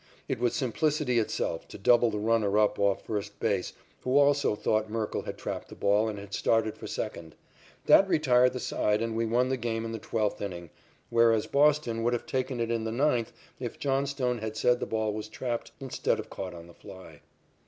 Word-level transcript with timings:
It 0.27 0.39
was 0.39 0.55
simplicity 0.55 1.19
itself 1.19 1.67
to 1.67 1.77
double 1.77 2.09
the 2.09 2.17
runner 2.17 2.57
up 2.57 2.79
off 2.79 3.05
first 3.05 3.39
base 3.39 3.73
who 4.01 4.17
also 4.17 4.55
thought 4.55 4.89
Merkle 4.89 5.21
had 5.21 5.37
trapped 5.37 5.67
the 5.67 5.75
ball 5.75 6.07
and 6.09 6.17
had 6.17 6.33
started 6.33 6.75
for 6.75 6.87
second. 6.87 7.35
That 7.85 8.07
retired 8.09 8.53
the 8.53 8.59
side, 8.59 9.03
and 9.03 9.15
we 9.15 9.27
won 9.27 9.49
the 9.49 9.57
game 9.57 9.85
in 9.85 9.91
the 9.91 9.99
twelfth 9.99 10.41
inning, 10.41 10.71
whereas 11.11 11.45
Boston 11.45 12.01
would 12.01 12.13
have 12.13 12.25
taken 12.25 12.59
it 12.59 12.71
in 12.71 12.83
the 12.83 12.91
ninth 12.91 13.31
if 13.59 13.77
Johnstone 13.77 14.39
had 14.39 14.57
said 14.57 14.79
the 14.79 14.87
ball 14.87 15.13
was 15.13 15.27
trapped 15.29 15.71
instead 15.79 16.17
of 16.19 16.31
caught 16.31 16.55
on 16.55 16.65
the 16.65 16.73
fly. 16.73 17.21